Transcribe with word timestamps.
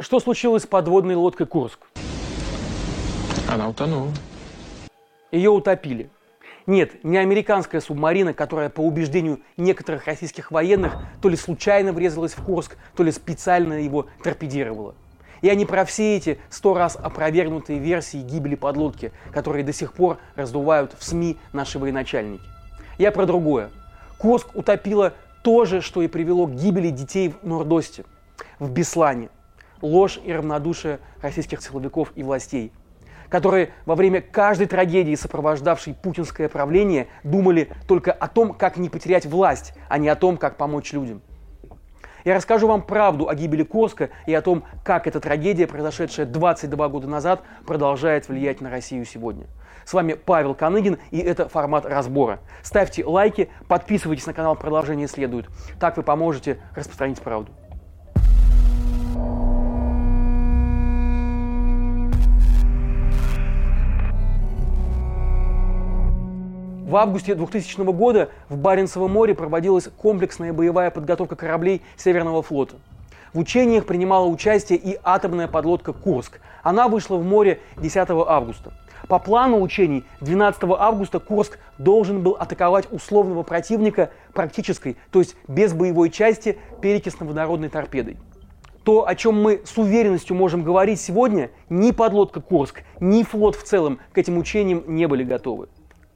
Что 0.00 0.18
случилось 0.18 0.62
с 0.62 0.66
подводной 0.66 1.14
лодкой 1.14 1.46
«Курск»? 1.46 1.78
Она 3.46 3.68
утонула. 3.68 4.10
Ее 5.30 5.50
утопили. 5.50 6.08
Нет, 6.66 7.04
не 7.04 7.18
американская 7.18 7.82
субмарина, 7.82 8.32
которая, 8.32 8.70
по 8.70 8.80
убеждению 8.80 9.40
некоторых 9.58 10.06
российских 10.06 10.52
военных, 10.52 10.96
то 11.20 11.28
ли 11.28 11.36
случайно 11.36 11.92
врезалась 11.92 12.32
в 12.32 12.42
Курск, 12.42 12.78
то 12.96 13.02
ли 13.02 13.12
специально 13.12 13.74
его 13.74 14.06
торпедировала. 14.22 14.94
Я 15.42 15.54
не 15.54 15.66
про 15.66 15.84
все 15.84 16.16
эти 16.16 16.38
сто 16.48 16.72
раз 16.72 16.96
опровергнутые 16.96 17.78
версии 17.78 18.22
гибели 18.22 18.54
подлодки, 18.54 19.12
которые 19.32 19.64
до 19.64 19.74
сих 19.74 19.92
пор 19.92 20.16
раздувают 20.34 20.94
в 20.98 21.04
СМИ 21.04 21.36
наши 21.52 21.78
военачальники. 21.78 22.44
Я 22.96 23.12
про 23.12 23.26
другое. 23.26 23.70
Курск 24.16 24.56
утопила 24.56 25.12
то 25.42 25.66
же, 25.66 25.82
что 25.82 26.00
и 26.00 26.08
привело 26.08 26.46
к 26.46 26.54
гибели 26.54 26.88
детей 26.88 27.34
в 27.42 27.46
Нордосте, 27.46 28.06
в 28.58 28.70
Беслане. 28.70 29.28
Ложь 29.82 30.20
и 30.22 30.32
равнодушие 30.32 31.00
российских 31.22 31.62
силовиков 31.62 32.12
и 32.14 32.22
властей, 32.22 32.72
которые 33.28 33.70
во 33.86 33.94
время 33.94 34.20
каждой 34.20 34.66
трагедии, 34.66 35.14
сопровождавшей 35.14 35.94
путинское 35.94 36.48
правление, 36.48 37.08
думали 37.24 37.70
только 37.88 38.12
о 38.12 38.28
том, 38.28 38.52
как 38.52 38.76
не 38.76 38.88
потерять 38.88 39.26
власть, 39.26 39.74
а 39.88 39.98
не 39.98 40.08
о 40.08 40.16
том, 40.16 40.36
как 40.36 40.56
помочь 40.56 40.92
людям. 40.92 41.22
Я 42.24 42.34
расскажу 42.34 42.66
вам 42.66 42.82
правду 42.82 43.28
о 43.28 43.34
гибели 43.34 43.62
Курска 43.62 44.10
и 44.26 44.34
о 44.34 44.42
том, 44.42 44.64
как 44.84 45.06
эта 45.06 45.20
трагедия, 45.20 45.66
произошедшая 45.66 46.26
22 46.26 46.88
года 46.88 47.08
назад, 47.08 47.42
продолжает 47.66 48.28
влиять 48.28 48.60
на 48.60 48.68
Россию 48.70 49.06
сегодня. 49.06 49.46
С 49.86 49.94
вами 49.94 50.12
Павел 50.12 50.54
Коныгин, 50.54 50.98
и 51.10 51.18
это 51.18 51.48
формат 51.48 51.86
разбора. 51.86 52.40
Ставьте 52.62 53.04
лайки, 53.04 53.48
подписывайтесь 53.68 54.26
на 54.26 54.34
канал 54.34 54.54
«Продолжение 54.54 55.08
следует». 55.08 55.46
Так 55.78 55.96
вы 55.96 56.02
поможете 56.02 56.58
распространить 56.74 57.20
правду. 57.20 57.52
В 66.90 66.96
августе 66.96 67.36
2000 67.36 67.84
года 67.92 68.30
в 68.48 68.56
Баренцевом 68.56 69.12
море 69.12 69.32
проводилась 69.32 69.88
комплексная 69.96 70.52
боевая 70.52 70.90
подготовка 70.90 71.36
кораблей 71.36 71.82
Северного 71.96 72.42
флота. 72.42 72.74
В 73.32 73.38
учениях 73.38 73.86
принимала 73.86 74.26
участие 74.26 74.76
и 74.76 74.98
атомная 75.04 75.46
подлодка 75.46 75.92
«Курск». 75.92 76.40
Она 76.64 76.88
вышла 76.88 77.16
в 77.16 77.24
море 77.24 77.60
10 77.76 78.08
августа. 78.10 78.72
По 79.06 79.20
плану 79.20 79.60
учений 79.60 80.02
12 80.20 80.64
августа 80.64 81.20
Курск 81.20 81.60
должен 81.78 82.24
был 82.24 82.32
атаковать 82.32 82.88
условного 82.90 83.44
противника 83.44 84.10
практической, 84.32 84.96
то 85.12 85.20
есть 85.20 85.36
без 85.46 85.72
боевой 85.72 86.10
части, 86.10 86.58
перекисно-водородной 86.82 87.68
торпедой. 87.68 88.16
То, 88.82 89.06
о 89.06 89.14
чем 89.14 89.40
мы 89.40 89.62
с 89.64 89.78
уверенностью 89.78 90.34
можем 90.34 90.64
говорить 90.64 91.00
сегодня, 91.00 91.52
ни 91.68 91.92
подлодка 91.92 92.40
Курск, 92.40 92.82
ни 92.98 93.22
флот 93.22 93.54
в 93.54 93.62
целом 93.62 94.00
к 94.10 94.18
этим 94.18 94.38
учениям 94.38 94.82
не 94.88 95.06
были 95.06 95.22
готовы. 95.22 95.68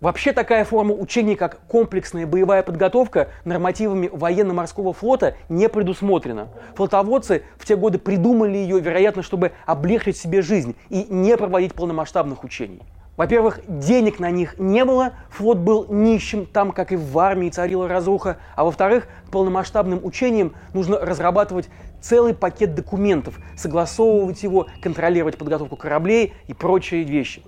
Вообще 0.04 0.34
такая 0.34 0.66
форма 0.66 0.92
учений, 0.92 1.34
как 1.34 1.60
комплексная 1.66 2.26
боевая 2.26 2.62
подготовка 2.62 3.28
нормативами 3.46 4.10
военно-морского 4.12 4.92
флота 4.92 5.34
не 5.48 5.66
предусмотрена. 5.66 6.48
Флотоводцы 6.74 7.44
в 7.56 7.64
те 7.64 7.74
годы 7.74 7.96
придумали 7.96 8.58
ее, 8.58 8.80
вероятно, 8.80 9.22
чтобы 9.22 9.52
облегчить 9.64 10.18
себе 10.18 10.42
жизнь 10.42 10.76
и 10.90 11.06
не 11.08 11.34
проводить 11.38 11.72
полномасштабных 11.72 12.44
учений. 12.44 12.82
Во-первых, 13.16 13.60
денег 13.66 14.18
на 14.18 14.30
них 14.30 14.58
не 14.58 14.84
было, 14.84 15.12
флот 15.30 15.56
был 15.56 15.86
нищим, 15.88 16.44
там, 16.44 16.72
как 16.72 16.92
и 16.92 16.96
в 16.96 17.18
армии, 17.18 17.48
царила 17.48 17.88
разруха. 17.88 18.36
А 18.56 18.64
во-вторых, 18.64 19.08
к 19.26 19.30
полномасштабным 19.30 20.04
учениям 20.04 20.52
нужно 20.74 20.98
разрабатывать 20.98 21.70
целый 22.02 22.34
пакет 22.34 22.74
документов, 22.74 23.38
согласовывать 23.56 24.42
его, 24.42 24.66
контролировать 24.82 25.38
подготовку 25.38 25.76
кораблей 25.76 26.34
и 26.46 26.52
прочие 26.52 27.04
вещи. 27.04 27.42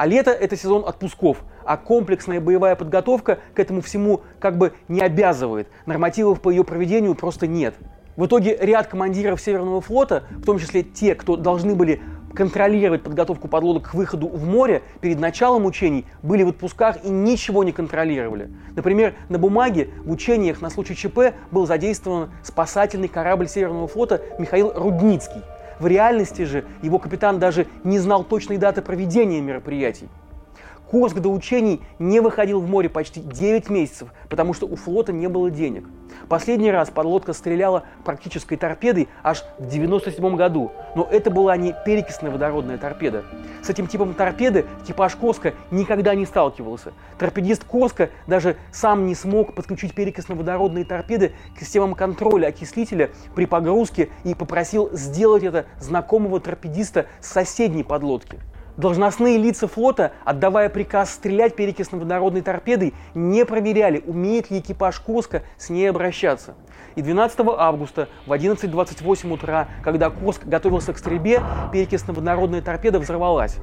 А 0.00 0.06
лето– 0.06 0.30
это 0.32 0.56
сезон 0.56 0.84
отпусков, 0.88 1.44
а 1.64 1.76
комплексная 1.76 2.40
боевая 2.40 2.76
подготовка 2.76 3.38
к 3.54 3.58
этому 3.58 3.80
всему 3.80 4.22
как 4.38 4.58
бы 4.58 4.72
не 4.88 5.00
обязывает. 5.00 5.68
Нормативов 5.86 6.40
по 6.40 6.50
ее 6.50 6.64
проведению 6.64 7.14
просто 7.14 7.46
нет. 7.46 7.74
В 8.16 8.26
итоге 8.26 8.56
ряд 8.60 8.86
командиров 8.86 9.40
Северного 9.40 9.80
флота, 9.80 10.24
в 10.30 10.44
том 10.44 10.58
числе 10.58 10.82
те, 10.82 11.14
кто 11.14 11.36
должны 11.36 11.74
были 11.74 12.00
контролировать 12.34 13.02
подготовку 13.02 13.48
подлодок 13.48 13.90
к 13.90 13.94
выходу 13.94 14.28
в 14.28 14.44
море 14.46 14.82
перед 15.00 15.18
началом 15.18 15.64
учений, 15.64 16.06
были 16.22 16.42
в 16.42 16.48
отпусках 16.48 17.04
и 17.04 17.08
ничего 17.08 17.64
не 17.64 17.72
контролировали. 17.72 18.50
Например, 18.76 19.14
на 19.28 19.38
бумаге 19.38 19.90
в 20.04 20.10
учениях 20.12 20.60
на 20.60 20.70
случай 20.70 20.94
ЧП 20.94 21.34
был 21.50 21.66
задействован 21.66 22.30
спасательный 22.42 23.08
корабль 23.08 23.48
Северного 23.48 23.88
флота 23.88 24.20
Михаил 24.38 24.72
Рудницкий– 24.74 25.42
в 25.80 25.86
реальности 25.86 26.42
же 26.42 26.64
его 26.82 26.98
капитан 26.98 27.38
даже 27.38 27.66
не 27.84 27.98
знал 27.98 28.22
точной 28.22 28.58
даты 28.58 28.82
проведения 28.82 29.40
мероприятий. 29.40 30.08
Курск 30.90 31.20
до 31.20 31.28
учений 31.28 31.82
не 32.00 32.18
выходил 32.18 32.60
в 32.60 32.68
море 32.68 32.88
почти 32.88 33.20
9 33.20 33.70
месяцев, 33.70 34.08
потому 34.28 34.54
что 34.54 34.66
у 34.66 34.74
флота 34.74 35.12
не 35.12 35.28
было 35.28 35.48
денег. 35.48 35.84
Последний 36.28 36.72
раз 36.72 36.90
подлодка 36.90 37.32
стреляла 37.32 37.84
практической 38.04 38.56
торпедой 38.56 39.08
аж 39.22 39.38
в 39.58 39.66
1997 39.66 40.36
году, 40.36 40.72
но 40.96 41.06
это 41.08 41.30
была 41.30 41.56
не 41.56 41.76
перекисная 41.86 42.32
водородная 42.32 42.76
торпеда. 42.76 43.22
С 43.62 43.70
этим 43.70 43.86
типом 43.86 44.14
торпеды 44.14 44.66
экипаж 44.82 45.14
Курска 45.14 45.54
никогда 45.70 46.16
не 46.16 46.26
сталкивался. 46.26 46.92
Торпедист 47.18 47.62
Курска 47.62 48.10
даже 48.26 48.56
сам 48.72 49.06
не 49.06 49.14
смог 49.14 49.54
подключить 49.54 49.94
перекисно-водородные 49.94 50.84
торпеды 50.84 51.32
к 51.56 51.60
системам 51.60 51.94
контроля 51.94 52.48
окислителя 52.48 53.10
при 53.36 53.46
погрузке 53.46 54.08
и 54.24 54.34
попросил 54.34 54.90
сделать 54.92 55.44
это 55.44 55.66
знакомого 55.78 56.40
торпедиста 56.40 57.06
с 57.20 57.28
соседней 57.28 57.84
подлодки. 57.84 58.40
Должностные 58.80 59.36
лица 59.36 59.68
флота, 59.68 60.12
отдавая 60.24 60.70
приказ 60.70 61.10
стрелять 61.10 61.54
перекисно-водородной 61.54 62.40
торпедой, 62.40 62.94
не 63.12 63.44
проверяли, 63.44 64.02
умеет 64.06 64.50
ли 64.50 64.60
экипаж 64.60 65.00
Курска 65.00 65.42
с 65.58 65.68
ней 65.68 65.90
обращаться. 65.90 66.54
И 66.94 67.02
12 67.02 67.40
августа 67.58 68.08
в 68.24 68.32
11.28 68.32 69.34
утра, 69.34 69.68
когда 69.84 70.08
Курск 70.08 70.46
готовился 70.46 70.94
к 70.94 70.98
стрельбе, 70.98 71.42
перекисно-водородная 71.74 72.62
торпеда 72.62 73.00
взорвалась. 73.00 73.58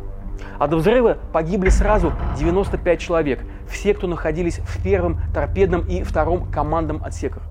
От 0.59 0.72
взрыва 0.72 1.17
погибли 1.34 1.69
сразу 1.69 2.13
95 2.38 2.99
человек, 2.99 3.39
все, 3.67 3.95
кто 3.95 4.05
находились 4.05 4.59
в 4.59 4.84
первом 4.84 5.19
торпедном 5.34 5.88
и 5.88 6.03
втором 6.03 6.51
командном 6.51 7.03
отсеках. 7.03 7.41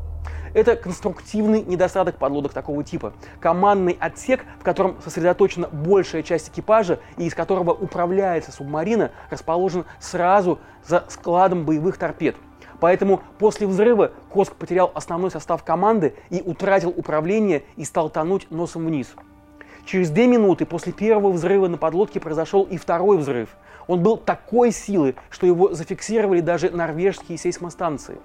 Это 0.57 0.75
конструктивный 0.75 1.61
недостаток 1.61 2.17
подлодок 2.17 2.55
такого 2.55 2.83
типа. 2.83 3.13
Командный 3.41 3.95
отсек, 4.01 4.47
в 4.59 4.65
котором 4.65 4.97
сосредоточена 5.05 5.69
большая 5.69 6.23
часть 6.23 6.49
экипажа 6.49 6.99
и 7.19 7.27
из 7.27 7.35
которого 7.35 7.73
управляется 7.73 8.53
субмарина, 8.53 9.11
расположен 9.29 9.85
сразу 10.01 10.59
за 10.83 11.05
складом 11.11 11.67
боевых 11.67 11.99
торпед. 11.99 12.37
Поэтому 12.81 13.21
после 13.39 13.67
взрыва 13.67 14.13
Коск 14.31 14.55
потерял 14.55 14.91
основной 14.95 15.31
состав 15.31 15.63
команды 15.63 16.15
и 16.31 16.41
утратил 16.41 16.89
управление 16.89 17.65
и 17.77 17.85
стал 17.85 18.09
тонуть 18.09 18.51
носом 18.51 18.87
вниз. 18.87 19.15
Через 19.85 20.09
две 20.09 20.27
минуты 20.27 20.65
после 20.65 20.95
первого 20.95 21.33
взрыва 21.33 21.69
на 21.69 21.77
подлодке 21.77 22.19
произошел 22.19 22.63
и 22.63 22.79
второй 22.79 23.19
взрыв. 23.19 23.51
Он 23.89 24.03
был 24.03 24.17
такой 24.17 24.73
силы, 24.73 25.17
что 25.29 25.47
его 25.47 25.75
зафиксировали 25.75 26.41
даже 26.41 26.71
норвежские 26.71 27.37
сейсмостанции. 27.37 28.17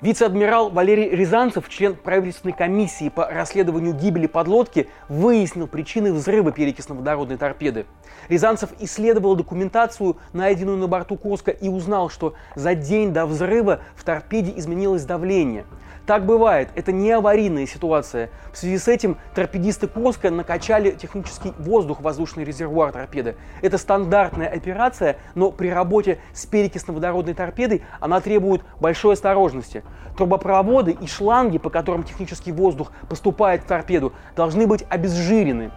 Вице-адмирал 0.00 0.70
Валерий 0.70 1.10
Рязанцев, 1.10 1.68
член 1.68 1.94
правительственной 1.94 2.54
комиссии 2.54 3.10
по 3.10 3.26
расследованию 3.26 3.92
гибели 3.92 4.26
подлодки, 4.26 4.88
выяснил 5.10 5.66
причины 5.66 6.10
взрыва 6.10 6.52
перекисно-водородной 6.52 7.36
торпеды. 7.36 7.84
Рязанцев 8.30 8.70
исследовал 8.78 9.36
документацию, 9.36 10.16
найденную 10.32 10.78
на 10.78 10.86
борту 10.86 11.16
Курска, 11.16 11.50
и 11.50 11.68
узнал, 11.68 12.08
что 12.08 12.32
за 12.54 12.74
день 12.74 13.12
до 13.12 13.26
взрыва 13.26 13.80
в 13.94 14.04
торпеде 14.04 14.54
изменилось 14.56 15.04
давление– 15.04 15.66
так 16.06 16.26
бывает, 16.26 16.70
это 16.74 16.92
не 16.92 17.12
аварийная 17.12 17.66
ситуация. 17.66 18.30
В 18.52 18.58
связи 18.58 18.78
с 18.78 18.88
этим 18.88 19.16
торпедисты 19.34 19.86
Курска 19.86 20.30
накачали 20.30 20.90
технический 20.90 21.52
воздух 21.58 22.00
в 22.00 22.02
воздушный 22.02 22.44
резервуар 22.44 22.92
торпеды. 22.92 23.36
Это 23.62 23.78
стандартная 23.78 24.48
операция, 24.48 25.18
но 25.34 25.52
при 25.52 25.68
работе 25.68 26.18
с 26.32 26.46
перекисно-водородной 26.46 27.34
торпедой 27.34 27.82
она 28.00 28.20
требует 28.20 28.62
большой 28.80 29.14
осторожности. 29.14 29.84
Трубопроводы 30.16 30.96
и 31.00 31.06
шланги, 31.06 31.58
по 31.58 31.70
которым 31.70 32.02
технический 32.02 32.52
воздух 32.52 32.92
поступает 33.08 33.62
в 33.62 33.66
торпеду, 33.66 34.12
должны 34.34 34.66
быть 34.66 34.84
обезжирены. 34.88 35.70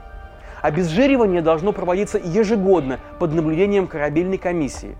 Обезжиривание 0.61 1.41
должно 1.41 1.73
проводиться 1.73 2.17
ежегодно 2.17 2.99
под 3.19 3.33
наблюдением 3.33 3.85
корабельной 3.85 4.37
комиссии. 4.37 4.95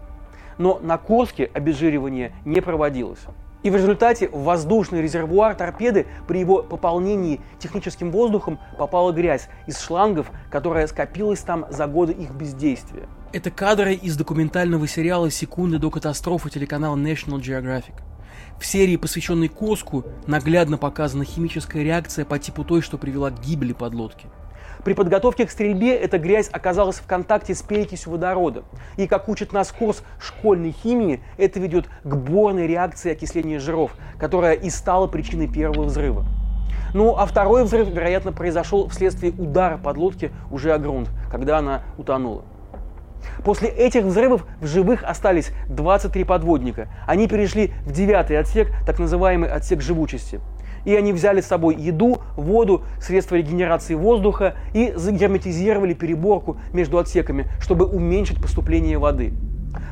Но 0.58 0.78
на 0.82 0.98
Курске 0.98 1.50
обезжиривание 1.54 2.34
не 2.46 2.62
проводилось. 2.62 3.26
И 3.64 3.70
в 3.70 3.76
результате 3.76 4.28
в 4.28 4.44
воздушный 4.44 5.02
резервуар 5.02 5.56
торпеды 5.56 6.06
при 6.28 6.40
его 6.40 6.62
пополнении 6.62 7.42
техническим 7.60 8.12
воздухом 8.12 8.60
попала 8.78 9.12
грязь 9.12 9.48
из 9.68 9.80
шлангов, 9.80 10.32
которая 10.52 10.86
скопилась 10.88 11.40
там 11.40 11.66
за 11.70 11.88
годы 11.88 12.12
их 12.12 12.32
бездействия. 12.32 13.08
Это 13.32 13.50
кадры 13.50 13.94
из 13.94 14.18
документального 14.18 14.88
сериала 14.88 15.32
«Секунды 15.32 15.80
до 15.80 15.90
катастрофы» 15.90 16.50
телеканала 16.50 16.96
National 16.96 17.40
Geographic. 17.40 17.96
В 18.60 18.66
серии, 18.66 18.98
посвященной 18.98 19.48
Коску, 19.48 20.04
наглядно 20.28 20.78
показана 20.78 21.24
химическая 21.24 21.84
реакция 21.84 22.26
по 22.26 22.38
типу 22.38 22.64
той, 22.64 22.82
что 22.82 22.98
привела 22.98 23.32
к 23.32 23.40
гибели 23.42 23.74
подлодки. 23.74 24.28
При 24.84 24.94
подготовке 24.94 25.46
к 25.46 25.52
стрельбе 25.52 25.96
эта 25.96 26.18
грязь 26.18 26.50
оказалась 26.52 26.98
в 26.98 27.06
контакте 27.06 27.56
с 27.56 27.62
перекисью 27.62 28.12
водорода. 28.12 28.64
И, 28.98 29.08
как 29.08 29.30
учит 29.30 29.54
нас 29.54 29.72
курс 29.72 30.04
школьной 30.20 30.72
химии, 30.72 31.22
это 31.38 31.60
ведет 31.60 31.88
к 32.04 32.16
борной 32.16 32.68
реакции 32.68 33.12
окисления 33.12 33.60
жиров, 33.60 33.96
которая 34.20 34.54
и 34.54 34.70
стала 34.70 35.08
причиной 35.08 35.48
первого 35.48 35.84
взрыва. 35.84 36.26
Ну 36.94 37.16
а 37.16 37.26
второй 37.26 37.64
взрыв, 37.64 37.88
вероятно, 37.88 38.34
произошел 38.34 38.88
вследствие 38.90 39.32
удара 39.32 39.78
подлодки 39.78 40.32
уже 40.52 40.74
о 40.74 40.78
грунт, 40.78 41.10
когда 41.32 41.60
она 41.60 41.84
утонула. 41.98 42.44
После 43.44 43.70
этих 43.70 44.04
взрывов 44.04 44.46
в 44.60 44.68
живых 44.68 45.04
остались 45.04 45.52
23 45.70 46.26
подводника. 46.26 46.90
Они 47.08 47.28
перешли 47.28 47.72
в 47.86 47.92
девятый 47.92 48.38
отсек, 48.38 48.68
так 48.86 49.00
называемый 49.00 49.50
отсек 49.50 49.82
живучести. 49.82 50.42
И 50.86 50.96
они 50.96 51.14
взяли 51.14 51.42
с 51.42 51.48
собой 51.48 51.76
еду, 51.76 52.20
воду, 52.36 52.84
средства 53.02 53.36
регенерации 53.36 53.96
воздуха 53.96 54.56
и 54.74 54.94
загерметизировали 54.96 55.94
переборку 55.94 56.58
между 56.74 56.98
отсеками, 56.98 57.48
чтобы 57.60 57.86
уменьшить 57.86 58.42
поступление 58.42 58.98
воды. 58.98 59.34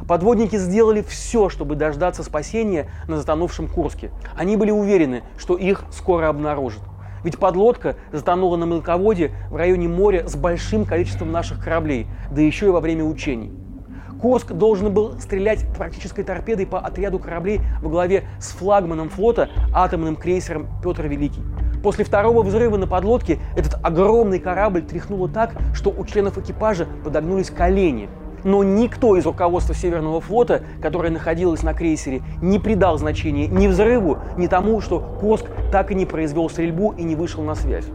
Подводники 0.08 0.58
сделали 0.58 1.02
все, 1.02 1.50
чтобы 1.50 1.76
дождаться 1.76 2.24
спасения 2.24 2.88
на 3.08 3.18
затонувшем 3.18 3.68
Курске. 3.68 4.12
Они 4.36 4.58
были 4.58 4.72
уверены, 4.72 5.24
что 5.38 5.56
их 5.56 5.84
скоро 5.92 6.28
обнаружат. 6.30 6.82
Ведь 7.24 7.38
подлодка 7.38 7.96
затонула 8.12 8.58
на 8.58 8.66
мелководье 8.66 9.32
в 9.50 9.56
районе 9.56 9.88
моря 9.88 10.28
с 10.28 10.36
большим 10.36 10.86
количеством 10.86 11.32
наших 11.32 11.64
кораблей, 11.64 12.08
да 12.32 12.42
еще 12.42 12.68
и 12.68 12.70
во 12.70 12.80
время 12.80 13.04
учений. 13.04 13.52
Курск 14.22 14.52
должен 14.54 14.94
был 14.94 15.20
стрелять 15.20 15.66
практической 15.76 16.24
торпедой 16.24 16.68
по 16.68 16.80
отряду 16.80 17.20
кораблей 17.20 17.62
во 17.82 17.90
главе 17.90 18.26
с 18.40 18.52
флагманом 18.52 19.10
флота, 19.10 19.50
атомным 19.74 20.16
крейсером 20.16 20.68
Петр 20.84 21.08
Великий. 21.08 21.42
После 21.84 22.06
второго 22.06 22.44
взрыва 22.44 22.78
на 22.78 22.86
подлодке 22.86 23.40
этот 23.56 23.80
огромный 23.84 24.40
корабль 24.40 24.84
тряхнуло 24.84 25.28
так, 25.28 25.54
что 25.74 25.90
у 25.90 26.06
членов 26.06 26.38
экипажа 26.38 26.88
подогнулись 27.04 27.50
колени– 27.50 28.10
но 28.44 28.64
никто 28.64 29.16
из 29.18 29.26
руководства 29.26 29.76
Северного 29.76 30.22
флота, 30.22 30.64
которое 30.82 31.12
находилось 31.12 31.64
на 31.64 31.74
крейсере, 31.74 32.22
не 32.42 32.60
придал 32.60 32.98
значения 32.98 33.48
ни 33.48 33.68
взрыву, 33.68 34.18
ни 34.38 34.48
тому, 34.48 34.82
что 34.82 35.00
Курск 35.00 35.46
так 35.72 35.92
и 35.92 35.96
не 35.96 36.06
произвел 36.06 36.50
стрельбу 36.50 36.94
и 36.98 37.04
не 37.04 37.16
вышел 37.16 37.44
на 37.44 37.56
связь. 37.56 37.86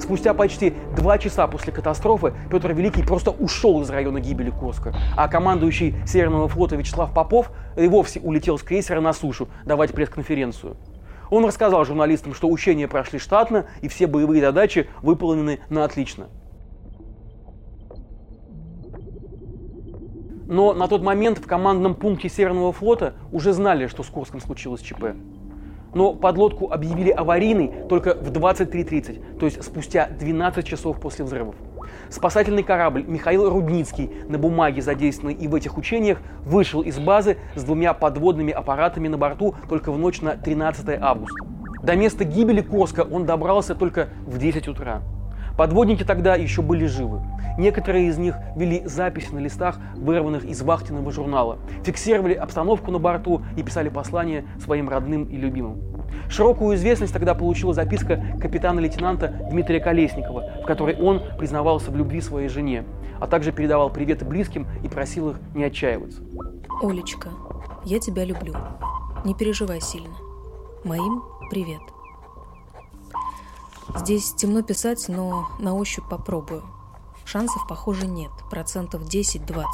Спустя 0.00 0.32
почти 0.32 0.74
два 0.96 1.18
часа 1.18 1.46
после 1.46 1.72
катастрофы 1.72 2.32
Петр 2.50 2.72
Великий 2.72 3.02
просто 3.02 3.30
ушел 3.30 3.82
из 3.82 3.90
района 3.90 4.20
гибели 4.20 4.50
Курска, 4.50 4.94
а 5.16 5.28
командующий 5.28 5.94
Северного 6.06 6.48
флота 6.48 6.76
Вячеслав 6.76 7.12
Попов 7.12 7.50
и 7.76 7.86
вовсе 7.88 8.20
улетел 8.20 8.58
с 8.58 8.62
крейсера 8.62 9.00
на 9.00 9.12
сушу 9.12 9.48
давать 9.64 9.92
пресс-конференцию. 9.92 10.76
Он 11.30 11.44
рассказал 11.44 11.84
журналистам, 11.84 12.32
что 12.34 12.48
учения 12.48 12.88
прошли 12.88 13.18
штатно 13.18 13.66
и 13.82 13.88
все 13.88 14.06
боевые 14.06 14.40
задачи 14.40 14.88
выполнены 15.02 15.60
на 15.68 15.84
отлично. 15.84 16.28
Но 20.46 20.72
на 20.72 20.88
тот 20.88 21.02
момент 21.02 21.38
в 21.38 21.46
командном 21.46 21.94
пункте 21.94 22.30
Северного 22.30 22.72
флота 22.72 23.12
уже 23.30 23.52
знали, 23.52 23.86
что 23.86 24.02
с 24.02 24.06
Курском 24.06 24.40
случилось 24.40 24.80
ЧП. 24.80 25.14
Но 25.94 26.12
подлодку 26.14 26.70
объявили 26.70 27.10
аварийной 27.10 27.72
только 27.88 28.14
в 28.14 28.30
23.30, 28.30 29.38
то 29.38 29.46
есть 29.46 29.62
спустя 29.62 30.08
12 30.18 30.66
часов 30.66 31.00
после 31.00 31.24
взрывов. 31.24 31.54
Спасательный 32.10 32.62
корабль 32.62 33.04
Михаил 33.06 33.48
Рудницкий, 33.48 34.10
на 34.28 34.38
бумаге 34.38 34.82
задействованный 34.82 35.34
и 35.34 35.48
в 35.48 35.54
этих 35.54 35.76
учениях, 35.76 36.18
вышел 36.44 36.82
из 36.82 36.98
базы 36.98 37.38
с 37.54 37.64
двумя 37.64 37.94
подводными 37.94 38.52
аппаратами 38.52 39.08
на 39.08 39.18
борту 39.18 39.54
только 39.68 39.92
в 39.92 39.98
ночь 39.98 40.20
на 40.20 40.36
13 40.36 40.98
августа. 41.00 41.46
До 41.82 41.96
места 41.96 42.24
гибели 42.24 42.60
Курска 42.60 43.02
он 43.02 43.24
добрался 43.24 43.74
только 43.74 44.08
в 44.26 44.38
10 44.38 44.68
утра. 44.68 45.02
Подводники 45.58 46.04
тогда 46.04 46.36
еще 46.36 46.62
были 46.62 46.86
живы. 46.86 47.20
Некоторые 47.58 48.06
из 48.06 48.16
них 48.16 48.36
вели 48.54 48.86
записи 48.86 49.32
на 49.32 49.40
листах, 49.40 49.80
вырванных 49.96 50.44
из 50.44 50.62
вахтенного 50.62 51.10
журнала, 51.10 51.58
фиксировали 51.82 52.34
обстановку 52.34 52.92
на 52.92 53.00
борту 53.00 53.42
и 53.56 53.64
писали 53.64 53.88
послания 53.88 54.44
своим 54.62 54.88
родным 54.88 55.24
и 55.24 55.36
любимым. 55.36 55.82
Широкую 56.28 56.76
известность 56.76 57.12
тогда 57.12 57.34
получила 57.34 57.74
записка 57.74 58.22
капитана-лейтенанта 58.40 59.48
Дмитрия 59.50 59.80
Колесникова, 59.80 60.62
в 60.62 60.64
которой 60.64 60.94
он 60.94 61.22
признавался 61.36 61.90
в 61.90 61.96
любви 61.96 62.20
своей 62.20 62.48
жене, 62.48 62.84
а 63.18 63.26
также 63.26 63.50
передавал 63.50 63.90
приветы 63.90 64.24
близким 64.24 64.68
и 64.84 64.88
просил 64.88 65.30
их 65.30 65.40
не 65.56 65.64
отчаиваться. 65.64 66.22
Олечка, 66.80 67.30
я 67.84 67.98
тебя 67.98 68.24
люблю. 68.24 68.54
Не 69.24 69.34
переживай 69.34 69.80
сильно. 69.80 70.14
Моим 70.84 71.24
привет. 71.50 71.80
Здесь 73.96 74.32
темно 74.34 74.62
писать, 74.62 75.06
но 75.08 75.48
на 75.58 75.74
ощупь 75.74 76.08
попробую. 76.08 76.62
Шансов, 77.24 77.66
похоже, 77.66 78.06
нет. 78.06 78.30
Процентов 78.50 79.02
10-20. 79.02 79.64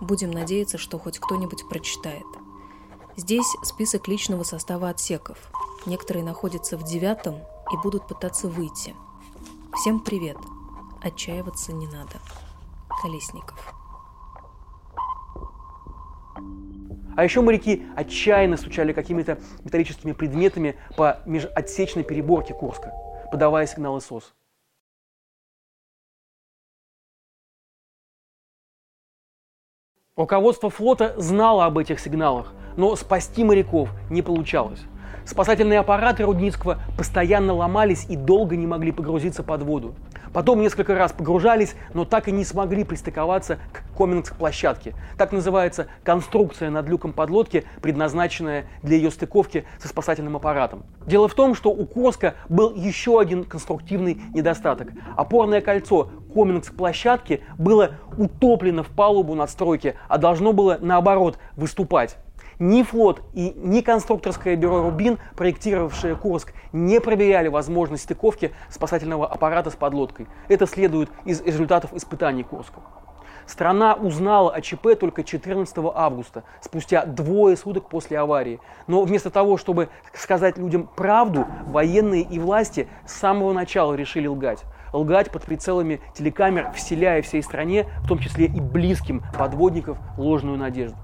Будем 0.00 0.30
надеяться, 0.30 0.78
что 0.78 0.98
хоть 0.98 1.18
кто-нибудь 1.18 1.68
прочитает. 1.68 2.26
Здесь 3.16 3.46
список 3.62 4.08
личного 4.08 4.42
состава 4.42 4.88
отсеков. 4.88 5.38
Некоторые 5.86 6.24
находятся 6.24 6.76
в 6.76 6.84
девятом 6.84 7.36
и 7.72 7.76
будут 7.82 8.06
пытаться 8.08 8.48
выйти. 8.48 8.94
Всем 9.74 10.00
привет. 10.00 10.36
Отчаиваться 11.00 11.72
не 11.72 11.86
надо. 11.86 12.20
Колесников. 13.02 13.74
А 17.16 17.24
еще 17.24 17.42
моряки 17.42 17.86
отчаянно 17.96 18.56
стучали 18.56 18.92
какими-то 18.92 19.38
металлическими 19.64 20.12
предметами 20.12 20.76
по 20.96 21.20
межотсечной 21.26 22.02
переборке 22.02 22.54
Курска 22.54 22.92
подавая 23.30 23.66
сигналы 23.66 24.00
СОС. 24.00 24.34
Руководство 30.16 30.68
флота 30.68 31.14
знало 31.18 31.64
об 31.64 31.78
этих 31.78 31.98
сигналах, 31.98 32.52
но 32.76 32.94
спасти 32.94 33.42
моряков 33.42 33.88
не 34.10 34.20
получалось. 34.20 34.82
Спасательные 35.24 35.78
аппараты 35.78 36.24
Рудницкого 36.24 36.78
постоянно 36.96 37.52
ломались 37.54 38.06
и 38.08 38.16
долго 38.16 38.56
не 38.56 38.66
могли 38.66 38.92
погрузиться 38.92 39.42
под 39.42 39.62
воду. 39.62 39.94
Потом 40.32 40.60
несколько 40.60 40.94
раз 40.94 41.12
погружались, 41.12 41.74
но 41.92 42.04
так 42.04 42.28
и 42.28 42.32
не 42.32 42.44
смогли 42.44 42.84
пристыковаться 42.84 43.58
к 43.72 43.82
Комингс-площадке. 43.96 44.94
Так 45.18 45.32
называется 45.32 45.88
конструкция 46.04 46.70
над 46.70 46.88
люком 46.88 47.12
подлодки, 47.12 47.64
предназначенная 47.82 48.66
для 48.82 48.96
ее 48.96 49.10
стыковки 49.10 49.64
со 49.78 49.88
спасательным 49.88 50.36
аппаратом. 50.36 50.84
Дело 51.04 51.26
в 51.26 51.34
том, 51.34 51.54
что 51.54 51.70
у 51.70 51.84
Курска 51.84 52.34
был 52.48 52.72
еще 52.74 53.20
один 53.20 53.44
конструктивный 53.44 54.22
недостаток. 54.32 54.92
Опорное 55.16 55.60
кольцо 55.60 56.10
Комингс-площадки 56.32 57.42
было 57.58 57.92
утоплено 58.16 58.84
в 58.84 58.88
палубу 58.88 59.34
надстройки, 59.34 59.96
а 60.08 60.18
должно 60.18 60.52
было 60.52 60.78
наоборот 60.80 61.38
выступать. 61.56 62.16
Ни 62.60 62.82
флот 62.82 63.22
и 63.32 63.54
ни 63.56 63.80
конструкторское 63.80 64.54
бюро 64.54 64.82
«Рубин», 64.82 65.18
проектировавшее 65.34 66.14
Курск, 66.14 66.52
не 66.74 67.00
проверяли 67.00 67.48
возможность 67.48 68.02
стыковки 68.02 68.52
спасательного 68.68 69.26
аппарата 69.26 69.70
с 69.70 69.76
подлодкой. 69.76 70.26
Это 70.48 70.66
следует 70.66 71.08
из 71.24 71.40
результатов 71.40 71.94
испытаний 71.94 72.42
Курска. 72.42 72.80
Страна 73.46 73.94
узнала 73.94 74.52
о 74.52 74.60
ЧП 74.60 74.88
только 75.00 75.24
14 75.24 75.74
августа, 75.94 76.44
спустя 76.60 77.06
двое 77.06 77.56
суток 77.56 77.88
после 77.88 78.18
аварии. 78.18 78.60
Но 78.86 79.04
вместо 79.04 79.30
того, 79.30 79.56
чтобы 79.56 79.88
сказать 80.12 80.58
людям 80.58 80.86
правду, 80.94 81.46
военные 81.66 82.24
и 82.24 82.38
власти 82.38 82.88
с 83.06 83.14
самого 83.14 83.54
начала 83.54 83.94
решили 83.94 84.26
лгать. 84.26 84.64
Лгать 84.92 85.30
под 85.30 85.44
прицелами 85.44 86.02
телекамер, 86.12 86.72
вселяя 86.72 87.22
всей 87.22 87.42
стране, 87.42 87.86
в 88.02 88.06
том 88.06 88.18
числе 88.18 88.44
и 88.44 88.60
близким 88.60 89.22
подводников, 89.38 89.96
ложную 90.18 90.58
надежду 90.58 90.98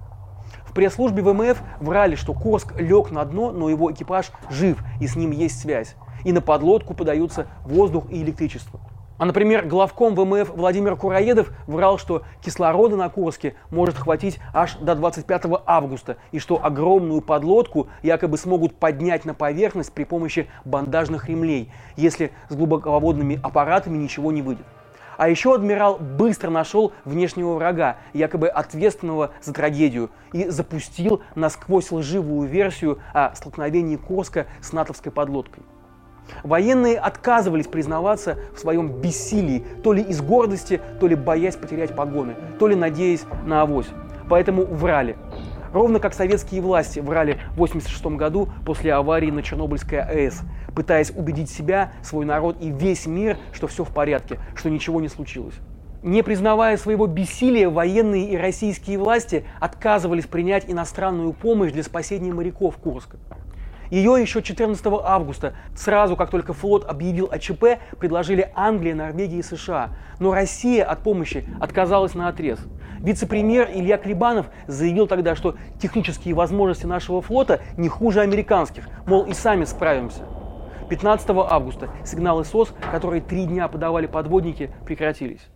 пресс-службе 0.76 1.23
ВМФ 1.23 1.59
врали, 1.80 2.16
что 2.16 2.35
Курск 2.35 2.78
лег 2.78 3.11
на 3.11 3.25
дно, 3.25 3.50
но 3.50 3.71
его 3.71 3.90
экипаж 3.90 4.30
жив 4.50 4.78
и 5.00 5.06
с 5.06 5.16
ним 5.16 5.30
есть 5.30 5.59
связь. 5.59 5.97
И 6.23 6.33
на 6.33 6.42
подлодку 6.42 6.92
подаются 6.92 7.47
воздух 7.64 8.11
и 8.11 8.23
электричество. 8.23 8.78
А, 9.16 9.25
например, 9.25 9.66
главком 9.66 10.14
ВМФ 10.14 10.50
Владимир 10.54 10.95
Кураедов 10.97 11.50
врал, 11.66 11.97
что 11.97 12.25
кислорода 12.45 12.95
на 12.97 13.09
Курске 13.09 13.54
может 13.71 13.97
хватить 13.97 14.38
аж 14.52 14.76
до 14.76 14.95
25 14.95 15.45
августа, 15.64 16.18
и 16.30 16.38
что 16.38 16.62
огромную 16.62 17.23
подлодку 17.23 17.87
якобы 18.02 18.37
смогут 18.37 18.75
поднять 18.75 19.25
на 19.25 19.33
поверхность 19.33 19.95
при 19.95 20.04
помощи 20.04 20.47
бандажных 20.66 21.30
ремлей, 21.30 21.73
если 21.97 22.33
с 22.50 22.54
глубоководными 22.54 23.40
аппаратами 23.42 23.97
ничего 23.97 24.30
не 24.30 24.42
выйдет. 24.42 24.66
А 25.16 25.28
еще 25.28 25.54
адмирал 25.54 25.99
быстро 25.99 26.50
нашел 26.50 26.92
внешнего 27.04 27.54
врага, 27.54 27.96
якобы 28.12 28.49
ответственного 28.49 29.30
за 29.42 29.52
трагедию, 29.52 30.11
и 30.32 30.49
запустил 30.49 31.23
насквозь 31.35 31.90
лживую 31.90 32.49
версию 32.49 32.99
о 33.12 33.35
столкновении 33.35 33.96
Курска 33.96 34.46
с 34.61 34.73
натовской 34.73 35.12
подлодкой. 35.12 35.62
Военные 36.42 36.99
отказывались 36.99 37.66
признаваться 37.66 38.37
в 38.54 38.58
своем 38.58 38.88
бессилии, 38.88 39.64
то 39.82 39.92
ли 39.92 40.02
из 40.02 40.20
гордости, 40.20 40.80
то 41.00 41.06
ли 41.06 41.14
боясь 41.14 41.56
потерять 41.56 41.94
погоны, 41.94 42.35
то 42.58 42.66
ли 42.66 42.75
надеясь 42.75 43.25
на 43.44 43.62
авось. 43.62 43.87
Поэтому 44.28 44.64
врали. 44.64 45.16
Ровно 45.76 46.00
как 46.00 46.14
советские 46.14 46.62
власти 46.62 47.00
врали 47.00 47.33
в 47.50 47.61
1986 47.61 48.06
году 48.16 48.49
после 48.64 48.95
аварии 48.95 49.30
на 49.30 49.42
Чернобыльской 49.42 50.00
АЭС, 50.00 50.40
пытаясь 50.75 51.11
убедить 51.14 51.50
себя, 51.50 51.92
свой 52.02 52.25
народ 52.25 52.56
и 52.62 52.71
весь 52.71 53.04
мир, 53.04 53.37
что 53.52 53.66
все 53.66 53.85
в 53.85 53.92
порядке, 53.92 54.38
что 54.54 54.71
ничего 54.71 55.02
не 55.02 55.09
случилось. 55.09 55.56
Не 56.02 56.23
признавая 56.23 56.78
своего 56.78 57.06
бессилия, 57.06 57.68
военные 57.68 58.30
и 58.30 58.38
российские 58.38 58.97
власти 58.97 59.45
отказывались 59.61 60.25
принять 60.25 60.64
иностранную 60.66 61.35
помощь 61.35 61.73
для 61.73 61.83
спасения 61.83 62.33
моряков 62.33 62.78
Курска. 62.78 63.18
Ее 63.90 64.16
еще 64.18 64.40
14 64.40 64.83
августа, 65.04 65.54
сразу 65.75 66.16
как 66.16 66.30
только 66.30 66.54
флот 66.54 66.87
объявил 66.87 67.28
о 67.30 67.38
ЧП, 67.38 67.78
предложили 67.99 68.50
Англия, 68.54 68.95
Норвегия 68.95 69.40
и 69.40 69.42
США. 69.42 69.90
Но 70.21 70.33
Россия 70.33 70.85
от 70.85 71.02
помощи 71.02 71.47
отказалась 71.61 72.14
на 72.14 72.28
отрез. 72.28 72.61
Вице-премьер 73.00 73.71
Илья 73.73 73.99
Клебанов 73.99 74.47
заявил 74.67 75.07
тогда, 75.07 75.35
что 75.35 75.57
технические 75.81 76.35
возможности 76.35 76.87
нашего 76.87 77.23
флота 77.23 77.61
не 77.76 77.88
хуже 77.88 78.21
американских, 78.21 78.88
мол, 79.07 79.25
и 79.25 79.33
сами 79.33 79.65
справимся. 79.65 80.25
15 80.88 81.31
августа 81.31 81.91
сигналы 82.05 82.45
СОС, 82.45 82.73
которые 82.91 83.21
три 83.21 83.45
дня 83.45 83.69
подавали 83.69 84.07
подводники, 84.07 84.71
прекратились. 84.85 85.49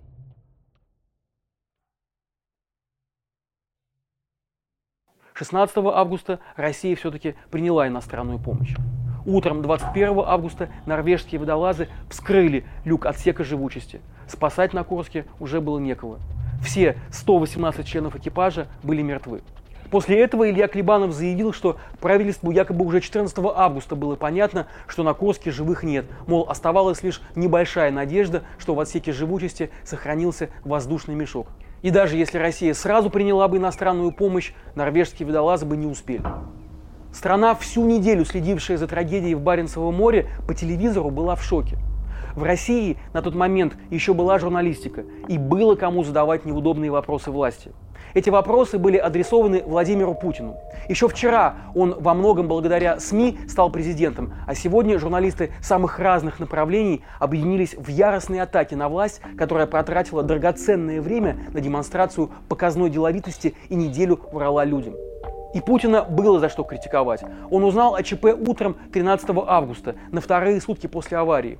16 5.35 5.79
августа 5.79 6.39
Россия 6.57 6.95
все-таки 6.97 7.35
приняла 7.51 7.89
иностранную 7.89 8.39
помощь. 8.39 8.75
Утром 9.25 9.63
21 9.63 10.21
августа 10.27 10.69
норвежские 10.85 11.39
водолазы 11.41 11.89
вскрыли 12.11 12.67
люк 12.85 13.07
отсека 13.07 13.43
живучести. 13.43 14.03
Спасать 14.29 14.75
на 14.75 14.85
Курске 14.85 15.25
уже 15.39 15.63
было 15.63 15.79
некого. 15.79 16.19
Все 16.63 16.97
118 17.11 17.87
членов 17.87 18.17
экипажа 18.17 18.69
были 18.83 19.03
мертвы. 19.03 19.43
После 19.91 20.21
этого 20.21 20.49
Илья 20.49 20.69
Клебанов 20.69 21.13
заявил, 21.13 21.53
что 21.53 21.79
правительству 22.01 22.53
якобы 22.53 22.85
уже 22.85 23.01
14 23.01 23.37
августа 23.39 23.97
было 23.97 24.15
понятно, 24.15 24.69
что 24.87 25.03
на 25.03 25.15
Курске 25.15 25.51
живых 25.51 25.83
нет. 25.83 26.07
Мол, 26.29 26.47
оставалась 26.49 27.03
лишь 27.03 27.21
небольшая 27.35 27.91
надежда, 27.91 28.45
что 28.59 28.75
в 28.75 28.81
отсеке 28.81 29.13
живучести 29.13 29.71
сохранился 29.83 30.49
воздушный 30.65 31.17
мешок. 31.17 31.49
И 31.83 31.91
даже 31.91 32.17
если 32.17 32.39
Россия 32.39 32.73
сразу 32.75 33.11
приняла 33.11 33.49
бы 33.49 33.57
иностранную 33.57 34.13
помощь, 34.13 34.53
норвежские 34.77 35.27
водолазы 35.27 35.67
бы 35.67 35.77
не 35.77 35.87
успели. 35.87 36.23
Страна, 37.13 37.57
всю 37.57 37.85
неделю 37.85 38.25
следившая 38.25 38.77
за 38.77 38.87
трагедией 38.87 39.35
в 39.35 39.41
Баренцевом 39.41 39.97
море, 39.97 40.29
по 40.47 40.55
телевизору 40.55 41.11
была 41.11 41.35
в 41.35 41.43
шоке. 41.43 41.77
В 42.41 42.43
России 42.43 42.97
на 43.13 43.21
тот 43.21 43.35
момент 43.35 43.77
еще 43.91 44.15
была 44.15 44.39
журналистика, 44.39 45.05
и 45.29 45.37
было 45.37 45.75
кому 45.75 46.03
задавать 46.05 46.47
неудобные 46.47 46.91
вопросы 46.91 47.31
власти. 47.31 47.71
Эти 48.15 48.31
вопросы 48.31 48.79
были 48.79 48.97
адресованы 48.97 49.63
Владимиру 49.63 50.15
Путину. 50.15 50.57
Еще 50.89 51.07
вчера 51.07 51.57
он 51.75 51.95
во 52.01 52.15
многом 52.15 52.49
благодаря 52.49 52.99
СМИ 52.99 53.41
стал 53.47 53.71
президентом, 53.71 54.33
а 54.47 54.55
сегодня 54.55 54.99
журналисты 54.99 55.51
самых 55.61 55.99
разных 55.99 56.41
направлений 56.41 57.03
объединились 57.19 57.75
в 57.75 57.89
яростной 57.89 58.41
атаке 58.41 58.75
на 58.75 58.89
власть, 58.89 59.21
которая 59.37 59.67
потратила 59.67 60.23
драгоценное 60.23 61.03
время 61.03 61.37
на 61.53 61.61
демонстрацию 61.61 62.31
показной 62.49 62.89
деловитости 62.89 63.55
и 63.69 63.75
неделю 63.75 64.19
врала 64.33 64.65
людям. 64.65 64.95
И 65.53 65.61
Путина 65.61 66.05
было 66.05 66.39
за 66.39 66.49
что 66.49 66.63
критиковать. 66.63 67.23
Он 67.51 67.65
узнал 67.65 67.97
о 67.97 68.03
ЧП 68.03 68.27
утром 68.27 68.77
13 68.93 69.29
августа, 69.47 69.97
на 70.11 70.21
вторые 70.21 70.61
сутки 70.61 70.87
после 70.87 71.19
аварии. 71.19 71.59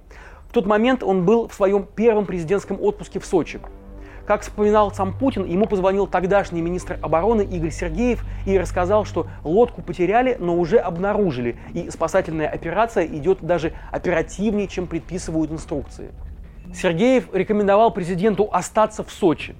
В 0.51 0.53
тот 0.53 0.67
момент 0.67 1.05
он 1.05 1.25
был 1.25 1.47
в 1.47 1.55
своем 1.55 1.85
первом 1.85 2.27
президентском 2.27 2.77
отпуске 2.83 3.21
в 3.21 3.25
Сочи. 3.25 3.61
Как 4.27 4.43
вспоминал 4.43 4.93
сам 4.93 5.17
Путин, 5.17 5.45
ему 5.45 5.67
позвонил 5.67 6.09
тогдашний 6.09 6.61
министр 6.61 6.99
обороны 7.03 7.43
Игорь 7.43 7.71
Сергеев 7.71 8.25
и 8.47 8.59
рассказал, 8.59 9.05
что 9.05 9.29
лодку 9.45 9.81
потеряли, 9.81 10.37
но 10.41 10.57
уже 10.57 10.79
обнаружили, 10.79 11.57
и 11.73 11.89
спасательная 11.89 12.49
операция 12.49 13.07
идет 13.07 13.39
даже 13.43 13.75
оперативнее, 13.93 14.67
чем 14.67 14.89
предписывают 14.89 15.53
инструкции. 15.53 16.11
Сергеев 16.75 17.33
рекомендовал 17.33 17.93
президенту 17.93 18.49
остаться 18.51 19.05
в 19.05 19.13
Сочи. 19.13 19.55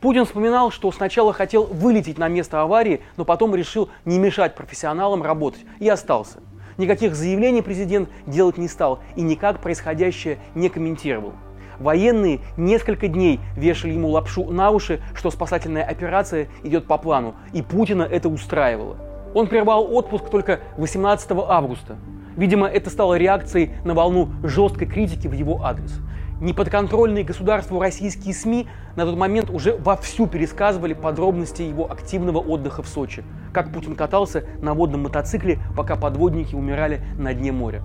Путин 0.00 0.24
вспоминал, 0.24 0.72
что 0.72 0.90
сначала 0.90 1.32
хотел 1.32 1.66
вылететь 1.66 2.18
на 2.18 2.26
место 2.26 2.62
аварии, 2.62 3.00
но 3.16 3.24
потом 3.24 3.54
решил 3.54 3.90
не 4.04 4.18
мешать 4.18 4.56
профессионалам 4.56 5.22
работать 5.22 5.60
и 5.78 5.88
остался. 5.88 6.40
Никаких 6.82 7.14
заявлений 7.14 7.62
президент 7.62 8.08
делать 8.26 8.58
не 8.58 8.66
стал 8.66 8.98
и 9.14 9.22
никак 9.22 9.60
происходящее 9.60 10.38
не 10.56 10.68
комментировал. 10.68 11.34
Военные 11.78 12.40
несколько 12.56 13.06
дней 13.06 13.38
вешали 13.56 13.92
ему 13.92 14.08
лапшу 14.08 14.50
на 14.50 14.72
уши, 14.72 15.00
что 15.14 15.30
спасательная 15.30 15.84
операция 15.84 16.48
идет 16.64 16.88
по 16.88 16.98
плану, 16.98 17.36
и 17.52 17.62
Путина 17.62 18.02
это 18.02 18.28
устраивало. 18.28 18.96
Он 19.32 19.46
прервал 19.46 19.94
отпуск 19.94 20.28
только 20.28 20.58
18 20.76 21.30
августа. 21.46 21.98
Видимо, 22.36 22.66
это 22.66 22.90
стало 22.90 23.14
реакцией 23.14 23.70
на 23.84 23.94
волну 23.94 24.30
жесткой 24.42 24.88
критики 24.88 25.28
в 25.28 25.34
его 25.34 25.64
адрес. 25.64 26.00
Неподконтрольные 26.42 27.22
государству 27.22 27.78
российские 27.78 28.34
СМИ 28.34 28.66
на 28.96 29.06
тот 29.06 29.16
момент 29.16 29.48
уже 29.48 29.76
вовсю 29.76 30.26
пересказывали 30.26 30.92
подробности 30.92 31.62
его 31.62 31.88
активного 31.88 32.38
отдыха 32.38 32.82
в 32.82 32.88
Сочи. 32.88 33.22
Как 33.52 33.72
Путин 33.72 33.94
катался 33.94 34.44
на 34.60 34.74
водном 34.74 35.04
мотоцикле, 35.04 35.60
пока 35.76 35.94
подводники 35.94 36.56
умирали 36.56 37.00
на 37.16 37.32
дне 37.32 37.52
моря. 37.52 37.84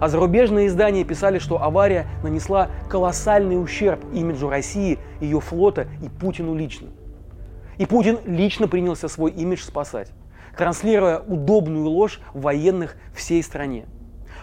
А 0.00 0.06
зарубежные 0.06 0.68
издания 0.68 1.02
писали, 1.02 1.40
что 1.40 1.60
авария 1.60 2.06
нанесла 2.22 2.68
колоссальный 2.88 3.60
ущерб 3.60 3.98
имиджу 4.14 4.48
России, 4.48 5.00
ее 5.20 5.40
флота 5.40 5.88
и 6.00 6.08
Путину 6.08 6.54
лично. 6.54 6.90
И 7.78 7.86
Путин 7.86 8.20
лично 8.26 8.68
принялся 8.68 9.08
свой 9.08 9.32
имидж 9.32 9.62
спасать, 9.62 10.12
транслируя 10.56 11.18
удобную 11.18 11.88
ложь 11.88 12.20
военных 12.32 12.94
всей 13.12 13.42
стране. 13.42 13.86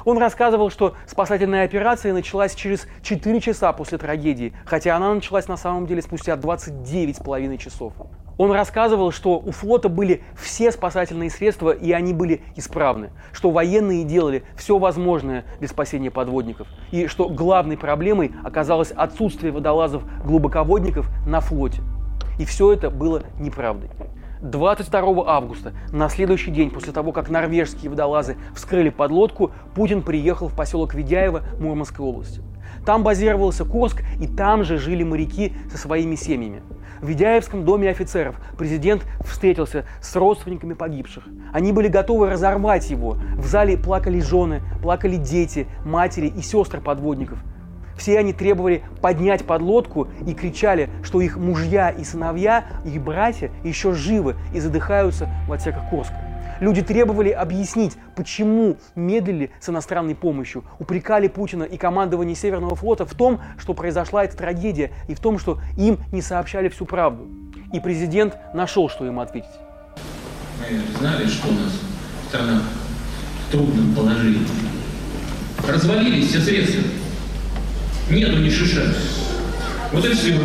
Он 0.05 0.19
рассказывал, 0.19 0.69
что 0.69 0.93
спасательная 1.07 1.65
операция 1.65 2.13
началась 2.13 2.53
через 2.53 2.87
4 3.01 3.41
часа 3.41 3.73
после 3.73 3.97
трагедии, 3.97 4.53
хотя 4.63 4.95
она 4.95 5.11
началась 5.11 5.47
на 5.47 5.57
самом 5.57 5.87
деле 5.87 6.03
спустя 6.03 6.35
29,5 6.35 7.57
часов. 7.57 7.93
Он 8.37 8.51
рассказывал, 8.51 9.11
что 9.11 9.39
у 9.39 9.51
флота 9.51 9.89
были 9.89 10.21
все 10.39 10.71
спасательные 10.71 11.31
средства, 11.31 11.71
и 11.71 11.91
они 11.91 12.13
были 12.13 12.43
исправны, 12.55 13.09
что 13.31 13.49
военные 13.49 14.03
делали 14.03 14.43
все 14.55 14.77
возможное 14.77 15.45
для 15.59 15.67
спасения 15.67 16.11
подводников, 16.11 16.67
и 16.91 17.07
что 17.07 17.27
главной 17.27 17.77
проблемой 17.77 18.31
оказалось 18.43 18.91
отсутствие 18.91 19.51
водолазов-глубоководников 19.53 21.09
на 21.25 21.39
флоте. 21.39 21.81
И 22.37 22.45
все 22.45 22.73
это 22.73 22.91
было 22.91 23.23
неправдой. 23.39 23.89
22 24.41 25.23
августа, 25.27 25.73
на 25.91 26.09
следующий 26.09 26.51
день 26.51 26.69
после 26.69 26.91
того, 26.91 27.11
как 27.11 27.29
норвежские 27.29 27.89
водолазы 27.89 28.37
вскрыли 28.53 28.89
подлодку, 28.89 29.51
Путин 29.73 30.01
приехал 30.01 30.49
в 30.49 30.55
поселок 30.55 30.93
Ведяево 30.93 31.43
Мурманской 31.59 32.05
области. 32.05 32.41
Там 32.85 33.03
базировался 33.03 33.65
Курск, 33.65 34.03
и 34.19 34.27
там 34.27 34.63
же 34.63 34.77
жили 34.77 35.03
моряки 35.03 35.53
со 35.71 35.77
своими 35.77 36.15
семьями. 36.15 36.61
В 37.01 37.07
Ведяевском 37.07 37.65
доме 37.65 37.89
офицеров 37.89 38.35
президент 38.57 39.05
встретился 39.21 39.85
с 40.01 40.15
родственниками 40.15 40.73
погибших. 40.73 41.23
Они 41.51 41.71
были 41.71 41.87
готовы 41.87 42.29
разорвать 42.29 42.89
его. 42.89 43.17
В 43.37 43.45
зале 43.45 43.77
плакали 43.77 44.19
жены, 44.19 44.61
плакали 44.81 45.17
дети, 45.17 45.67
матери 45.83 46.27
и 46.27 46.41
сестры 46.41 46.79
подводников. 46.81 47.39
Все 47.97 48.19
они 48.19 48.33
требовали 48.33 48.83
поднять 49.01 49.45
подлодку 49.45 50.07
и 50.25 50.33
кричали, 50.33 50.89
что 51.03 51.21
их 51.21 51.37
мужья 51.37 51.89
и 51.89 52.03
сыновья, 52.03 52.65
их 52.83 53.01
братья 53.01 53.51
еще 53.63 53.93
живы 53.93 54.35
и 54.53 54.59
задыхаются 54.59 55.29
в 55.47 55.53
отсеках 55.53 55.89
Курска. 55.89 56.15
Люди 56.59 56.81
требовали 56.81 57.29
объяснить, 57.29 57.97
почему 58.15 58.77
медлили 58.95 59.51
с 59.59 59.69
иностранной 59.69 60.15
помощью, 60.15 60.63
упрекали 60.79 61.27
Путина 61.27 61.63
и 61.63 61.77
командование 61.77 62.35
Северного 62.35 62.75
флота 62.75 63.05
в 63.05 63.13
том, 63.13 63.41
что 63.57 63.73
произошла 63.73 64.23
эта 64.23 64.37
трагедия, 64.37 64.91
и 65.09 65.15
в 65.15 65.19
том, 65.19 65.37
что 65.37 65.59
им 65.77 65.99
не 66.13 66.21
сообщали 66.21 66.69
всю 66.69 66.85
правду. 66.85 67.27
И 67.73 67.79
президент 67.79 68.37
нашел, 68.53 68.89
что 68.89 69.05
им 69.05 69.19
ответить. 69.19 69.49
Мы 70.59 70.97
знали, 70.97 71.27
что 71.27 71.49
у 71.49 71.51
нас 71.51 71.81
страна 72.29 72.61
в 73.47 73.51
трудном 73.51 73.93
положении. 73.93 74.47
Развалились 75.67 76.29
все 76.29 76.39
средства. 76.39 76.83
Нету 78.09 78.37
ни 78.37 78.49
шиша. 78.49 78.93
Вот 79.91 80.05
и 80.05 80.13
все. 80.13 80.39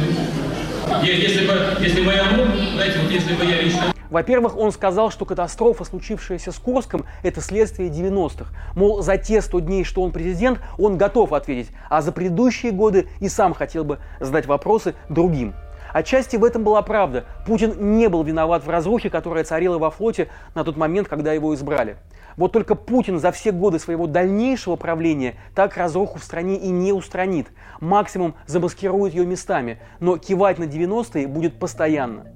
Если 1.03 1.47
бы, 1.47 1.55
если 1.81 2.01
бы 2.03 2.13
я 2.13 2.25
мог, 2.25 2.49
знаете, 2.75 2.99
вот 3.03 3.11
если 3.11 3.35
бы 3.35 3.45
я 3.45 3.63
лично 3.63 3.93
во-первых, 4.11 4.57
он 4.57 4.73
сказал, 4.73 5.11
что 5.11 5.25
катастрофа, 5.25 5.85
случившаяся 5.85 6.51
с 6.51 6.59
Курском, 6.59 7.07
это 7.23 7.41
следствие 7.41 7.89
90-х. 7.91 8.53
Мол, 8.75 9.03
за 9.03 9.17
те 9.17 9.41
100 9.41 9.61
дней, 9.61 9.85
что 9.85 10.03
он 10.03 10.11
президент, 10.11 10.59
он 10.79 10.99
готов 10.99 11.33
ответить, 11.33 11.71
а 11.89 12.03
за 12.03 12.11
предыдущие 12.11 12.73
годы 12.73 13.09
и 13.21 13.29
сам 13.29 13.55
хотел 13.55 13.85
бы 13.85 14.01
задать 14.19 14.47
вопросы 14.47 14.95
другим. 15.09 15.55
Отчасти 15.93 16.37
в 16.37 16.45
этом 16.45 16.65
была 16.65 16.83
правда. 16.83 17.25
Путин 17.47 17.97
не 17.99 18.09
был 18.09 18.23
виноват 18.23 18.65
в 18.65 18.71
разрухе, 18.71 19.11
которая 19.11 19.45
царила 19.45 19.79
во 19.79 19.91
флоте 19.91 20.29
на 20.55 20.65
тот 20.65 20.77
момент, 20.77 21.09
когда 21.09 21.33
его 21.33 21.55
избрали. 21.55 21.97
Вот 22.37 22.53
только 22.53 22.75
Путин 22.75 23.19
за 23.19 23.33
все 23.33 23.53
годы 23.53 23.79
своего 23.79 24.07
дальнейшего 24.07 24.77
правления 24.77 25.35
так 25.55 25.77
разруху 25.77 26.19
в 26.19 26.25
стране 26.25 26.57
и 26.57 26.69
не 26.69 26.93
устранит. 26.93 27.49
Максимум 27.81 28.35
замаскирует 28.47 29.15
ее 29.15 29.27
местами, 29.27 29.79
но 29.99 30.17
кивать 30.17 30.59
на 30.59 30.65
90-е 30.65 31.27
будет 31.27 31.59
постоянно. 31.59 32.27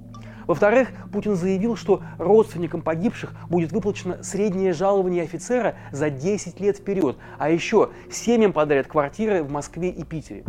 Во-вторых, 0.46 0.88
Путин 1.12 1.36
заявил, 1.36 1.76
что 1.76 2.02
родственникам 2.18 2.82
погибших 2.82 3.32
будет 3.48 3.72
выплачено 3.72 4.22
среднее 4.22 4.72
жалование 4.72 5.24
офицера 5.24 5.74
за 5.92 6.10
10 6.10 6.60
лет 6.60 6.78
вперед, 6.78 7.16
а 7.38 7.50
еще 7.50 7.90
семьям 8.10 8.52
подарят 8.52 8.86
квартиры 8.86 9.42
в 9.42 9.50
Москве 9.50 9.90
и 9.90 10.04
Питере. 10.04 10.44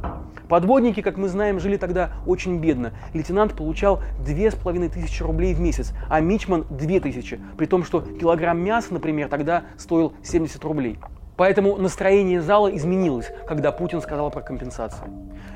Подводники, 0.50 1.02
как 1.02 1.18
мы 1.18 1.28
знаем, 1.28 1.60
жили 1.60 1.78
тогда 1.78 2.12
очень 2.26 2.60
бедно. 2.60 2.94
Лейтенант 3.14 3.54
получал 3.54 4.02
2500 4.24 5.22
рублей 5.22 5.54
в 5.54 5.60
месяц, 5.60 5.94
а 6.10 6.20
Мичман 6.20 6.66
2000, 6.70 7.40
при 7.58 7.66
том, 7.66 7.84
что 7.84 8.02
килограмм 8.02 8.60
мяса, 8.60 8.94
например, 8.94 9.30
тогда 9.30 9.64
стоил 9.78 10.14
70 10.24 10.64
рублей. 10.64 11.00
Поэтому 11.38 11.76
настроение 11.78 12.42
зала 12.42 12.74
изменилось, 12.76 13.32
когда 13.48 13.72
Путин 13.72 14.02
сказал 14.02 14.32
про 14.32 14.42
компенсации. 14.42 15.06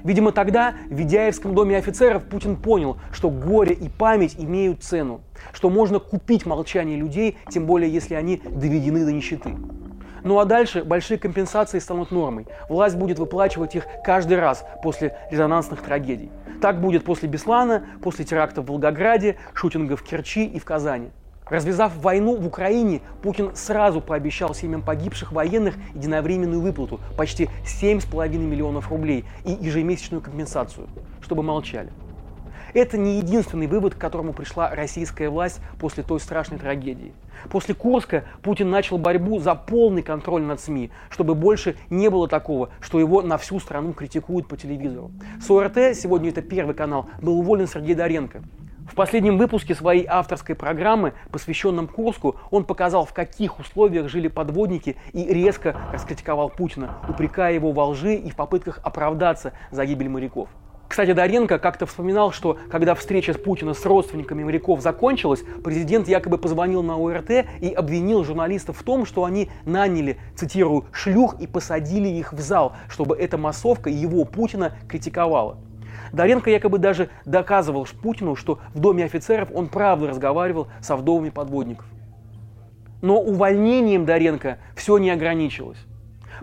Видимо, 0.03 0.31
тогда 0.31 0.73
в 0.89 0.93
Ведяевском 0.93 1.55
доме 1.55 1.77
офицеров 1.77 2.23
Путин 2.25 2.55
понял, 2.55 2.97
что 3.11 3.29
горе 3.29 3.73
и 3.73 3.89
память 3.89 4.35
имеют 4.37 4.83
цену, 4.83 5.21
что 5.53 5.69
можно 5.69 5.99
купить 5.99 6.45
молчание 6.45 6.97
людей, 6.97 7.37
тем 7.49 7.65
более 7.65 7.91
если 7.91 8.15
они 8.15 8.41
доведены 8.49 9.05
до 9.05 9.11
нищеты. 9.11 9.55
Ну 10.23 10.39
а 10.39 10.45
дальше 10.45 10.83
большие 10.83 11.17
компенсации 11.17 11.79
станут 11.79 12.11
нормой. 12.11 12.47
Власть 12.67 12.97
будет 12.97 13.19
выплачивать 13.19 13.75
их 13.75 13.85
каждый 14.03 14.37
раз 14.37 14.65
после 14.83 15.17
резонансных 15.31 15.81
трагедий. 15.81 16.29
Так 16.61 16.81
будет 16.81 17.05
после 17.05 17.29
Беслана, 17.29 17.85
после 18.01 18.25
теракта 18.25 18.61
в 18.61 18.65
Волгограде, 18.65 19.37
шутинга 19.53 19.95
в 19.95 20.03
Керчи 20.03 20.45
и 20.45 20.59
в 20.59 20.65
Казани. 20.65 21.11
Развязав 21.49 21.95
войну 21.97 22.35
в 22.35 22.45
Украине, 22.45 23.01
Путин 23.21 23.55
сразу 23.55 24.01
пообещал 24.01 24.53
семьям 24.53 24.81
погибших 24.81 25.31
военных 25.31 25.75
единовременную 25.95 26.61
выплату 26.61 26.99
почти 27.17 27.49
7,5 27.65 28.37
миллионов 28.37 28.89
рублей 28.89 29.25
и 29.45 29.51
ежемесячную 29.51 30.21
компенсацию, 30.21 30.87
чтобы 31.21 31.43
молчали. 31.43 31.89
Это 32.73 32.99
не 32.99 33.17
единственный 33.17 33.65
вывод, 33.65 33.95
к 33.95 33.97
которому 33.97 34.31
пришла 34.31 34.69
российская 34.69 35.29
власть 35.29 35.59
после 35.79 36.03
той 36.03 36.19
страшной 36.19 36.59
трагедии. 36.59 37.13
После 37.49 37.73
Курска 37.73 38.25
Путин 38.43 38.69
начал 38.69 38.99
борьбу 38.99 39.39
за 39.39 39.55
полный 39.55 40.03
контроль 40.03 40.43
над 40.43 40.59
СМИ, 40.59 40.91
чтобы 41.09 41.33
больше 41.33 41.75
не 41.89 42.09
было 42.09 42.27
такого, 42.27 42.69
что 42.79 42.99
его 42.99 43.23
на 43.23 43.37
всю 43.37 43.59
страну 43.59 43.93
критикуют 43.93 44.47
по 44.47 44.55
телевизору. 44.55 45.09
С 45.41 45.49
ОРТ, 45.49 45.95
сегодня 45.95 46.29
это 46.29 46.43
первый 46.43 46.75
канал, 46.75 47.09
был 47.21 47.39
уволен 47.39 47.65
Сергей 47.65 47.95
Доренко. 47.95 48.43
В 48.89 48.95
последнем 48.95 49.37
выпуске 49.37 49.75
своей 49.75 50.05
авторской 50.07 50.55
программы, 50.55 51.13
посвященном 51.31 51.87
Курску, 51.87 52.37
он 52.49 52.63
показал, 52.65 53.05
в 53.05 53.13
каких 53.13 53.59
условиях 53.59 54.09
жили 54.09 54.27
подводники 54.27 54.95
и 55.13 55.31
резко 55.31 55.77
раскритиковал 55.93 56.49
Путина, 56.49 56.97
упрекая 57.07 57.53
его 57.53 57.71
во 57.71 57.85
лжи 57.85 58.15
и 58.15 58.31
в 58.31 58.35
попытках 58.35 58.79
оправдаться 58.83 59.53
за 59.69 59.85
гибель 59.85 60.09
моряков. 60.09 60.49
Кстати, 60.87 61.13
Доренко 61.13 61.59
как-то 61.59 61.85
вспоминал, 61.85 62.31
что 62.31 62.57
когда 62.71 62.95
встреча 62.95 63.33
с 63.33 63.37
Путина 63.37 63.75
с 63.75 63.85
родственниками 63.85 64.43
моряков 64.43 64.81
закончилась, 64.81 65.43
президент 65.63 66.07
якобы 66.07 66.39
позвонил 66.39 66.81
на 66.81 66.95
ОРТ 66.95 67.45
и 67.61 67.71
обвинил 67.71 68.23
журналистов 68.23 68.79
в 68.79 68.83
том, 68.83 69.05
что 69.05 69.23
они 69.23 69.51
наняли, 69.65 70.17
цитирую, 70.35 70.85
«шлюх» 70.91 71.39
и 71.39 71.45
посадили 71.45 72.07
их 72.07 72.33
в 72.33 72.39
зал, 72.39 72.75
чтобы 72.89 73.15
эта 73.15 73.37
массовка 73.37 73.91
его, 73.91 74.25
Путина, 74.25 74.73
критиковала. 74.87 75.59
Доренко 76.11 76.49
якобы 76.49 76.77
даже 76.77 77.09
доказывал 77.25 77.87
Путину, 78.01 78.35
что 78.35 78.59
в 78.73 78.79
доме 78.79 79.05
офицеров 79.05 79.49
он 79.53 79.67
правда 79.67 80.07
разговаривал 80.07 80.67
со 80.81 80.95
вдовами 80.95 81.29
подводников. 81.29 81.85
Но 83.01 83.19
увольнением 83.19 84.05
Доренко 84.05 84.57
все 84.75 84.97
не 84.97 85.09
ограничилось. 85.09 85.77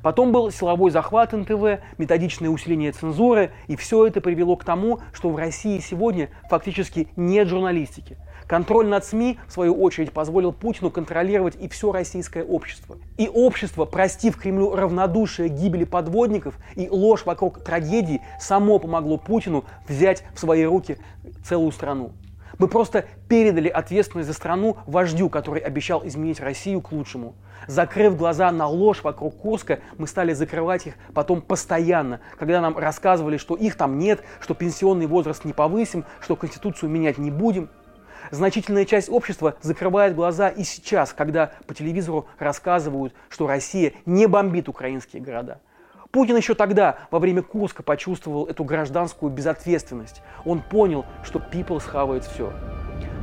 Потом 0.03 0.33
был 0.33 0.51
силовой 0.51 0.91
захват 0.91 1.33
НТВ, 1.33 1.81
методичное 1.99 2.51
усиление 2.51 2.93
цензуры, 2.93 3.51
и 3.67 3.77
все 3.77 4.07
это 4.07 4.21
привело 4.21 4.57
к 4.57 4.65
тому, 4.65 5.01
что 5.13 5.31
в 5.31 5.37
России 5.37 5.79
сегодня 5.79 6.29
фактически 6.51 7.09
нет 7.17 7.49
журналистики. 7.49 8.19
Контроль 8.47 8.87
над 8.87 9.05
СМИ, 9.05 9.39
в 9.49 9.53
свою 9.53 9.75
очередь, 9.75 10.13
позволил 10.13 10.53
Путину 10.53 10.91
контролировать 10.91 11.57
и 11.57 11.69
все 11.69 11.91
российское 11.91 12.45
общество. 12.45 12.97
И 13.17 13.29
общество, 13.29 13.85
простив 13.87 14.37
Кремлю 14.37 14.75
равнодушие 14.77 15.49
гибели 15.49 15.85
подводников 15.85 16.55
и 16.77 16.89
ложь 16.89 17.27
вокруг 17.27 17.63
трагедии, 17.65 18.23
само 18.41 18.79
помогло 18.79 19.19
Путину 19.19 19.65
взять 19.89 20.23
в 20.35 20.39
свои 20.39 20.65
руки 20.65 20.99
целую 21.45 21.73
страну. 21.73 22.13
Мы 22.59 22.69
просто 22.69 23.05
передали 23.29 23.69
ответственность 23.69 24.29
за 24.29 24.33
страну 24.33 24.77
вождю, 24.87 25.29
который 25.29 25.61
обещал 25.61 26.07
изменить 26.07 26.41
Россию 26.41 26.81
к 26.81 26.93
лучшему. 26.93 27.35
Закрыв 27.67 28.17
глаза 28.17 28.51
на 28.53 28.67
ложь 28.67 29.03
вокруг 29.03 29.37
Курска, 29.37 29.81
мы 29.99 30.07
стали 30.07 30.33
закрывать 30.33 30.87
их 30.87 30.95
потом 31.13 31.43
постоянно, 31.43 32.21
когда 32.39 32.61
нам 32.61 32.79
рассказывали, 32.79 33.37
что 33.37 33.57
их 33.57 33.77
там 33.77 33.99
нет, 33.99 34.23
что 34.41 34.55
пенсионный 34.55 35.07
возраст 35.07 35.45
не 35.45 35.53
повысим, 35.53 36.05
что 36.21 36.37
Конституцию 36.37 36.91
менять 36.91 37.19
не 37.19 37.33
будем– 37.33 37.69
Значительная 38.31 38.85
часть 38.85 39.09
общества 39.09 39.57
закрывает 39.63 40.15
глаза 40.15 40.49
и 40.49 40.65
сейчас, 40.65 41.13
когда 41.13 41.53
по 41.67 41.75
телевизору 41.75 42.27
рассказывают, 42.39 43.15
что 43.29 43.47
Россия 43.47 43.93
не 44.05 44.27
бомбит 44.27 44.69
украинские 44.69 45.23
города. 45.23 45.61
Путин 46.11 46.37
еще 46.37 46.55
тогда, 46.55 46.99
во 47.11 47.19
время 47.19 47.43
Курска, 47.43 47.83
почувствовал 47.83 48.47
эту 48.47 48.65
гражданскую 48.65 49.31
безответственность. 49.31 50.23
Он 50.45 50.63
понял, 50.63 51.05
что 51.25 51.39
people 51.39 51.81
схавает 51.81 52.25
все. 52.25 52.53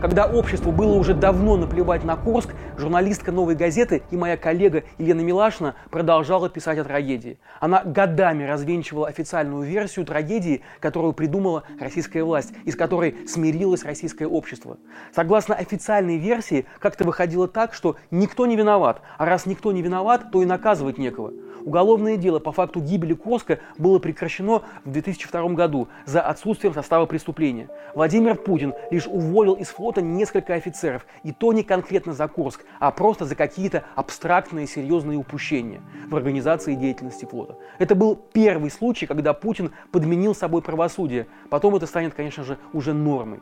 Когда 0.03 0.25
обществу 0.25 0.73
было 0.73 0.95
уже 0.95 1.13
давно 1.13 1.55
наплевать 1.55 2.03
на 2.03 2.17
Курск, 2.17 2.53
журналистка 2.77 3.31
«Новой 3.31 3.55
газеты» 3.55 4.03
и 4.11 4.17
моя 4.17 4.35
коллега 4.35 4.83
Елена 4.97 5.21
Милашина 5.21 5.75
продолжала 5.89 6.49
писать 6.49 6.77
о 6.77 6.83
трагедии. 6.83 7.39
Она 7.61 7.83
годами 7.85 8.43
развенчивала 8.43 9.07
официальную 9.07 9.63
версию 9.63 10.05
трагедии, 10.05 10.61
которую 10.81 11.13
придумала 11.13 11.63
российская 11.79 12.25
власть, 12.25 12.51
из 12.65 12.75
которой 12.75 13.15
смирилось 13.29 13.85
российское 13.85 14.27
общество. 14.27 14.77
Согласно 15.15 15.55
официальной 15.55 16.17
версии, 16.17 16.65
как-то 16.79 17.05
выходило 17.05 17.47
так, 17.47 17.73
что 17.73 17.95
никто 18.11 18.45
не 18.45 18.57
виноват, 18.57 18.99
а 19.17 19.23
раз 19.23 19.45
никто 19.45 19.71
не 19.71 19.81
виноват, 19.81 20.31
то 20.33 20.41
и 20.41 20.45
наказывать 20.45 20.97
некого. 20.97 21.31
Уголовное 21.65 22.17
дело 22.17 22.39
по 22.39 22.51
факту 22.51 22.81
гибели 22.81 23.13
Курска 23.13 23.59
было 23.77 23.99
прекращено 23.99 24.63
в 24.83 24.91
2002 24.91 25.49
году 25.49 25.87
за 26.05 26.21
отсутствием 26.21 26.73
состава 26.73 27.05
преступления. 27.05 27.69
Владимир 27.95 28.35
Путин 28.35 28.73
лишь 28.91 29.07
уволил 29.07 29.53
из 29.53 29.69
флота 29.69 29.92
несколько 30.01 30.53
офицеров, 30.55 31.05
и 31.23 31.31
то 31.31 31.53
не 31.53 31.63
конкретно 31.63 32.13
за 32.13 32.27
Курск, 32.27 32.65
а 32.79 32.91
просто 32.91 33.25
за 33.25 33.35
какие-то 33.35 33.83
абстрактные 33.95 34.67
серьезные 34.67 35.17
упущения 35.17 35.81
в 36.09 36.15
организации 36.15 36.75
деятельности 36.75 37.25
флота. 37.25 37.57
Это 37.79 37.95
был 37.95 38.15
первый 38.15 38.71
случай, 38.71 39.05
когда 39.05 39.33
Путин 39.33 39.71
подменил 39.91 40.35
собой 40.35 40.61
правосудие. 40.61 41.27
Потом 41.49 41.75
это 41.75 41.85
станет, 41.85 42.13
конечно 42.13 42.43
же, 42.43 42.57
уже 42.73 42.93
нормой. 42.93 43.39